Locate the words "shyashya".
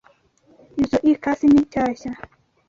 1.71-2.09